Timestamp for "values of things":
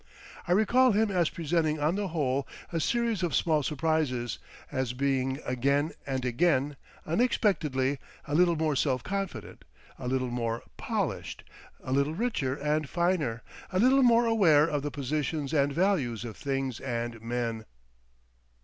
15.71-16.79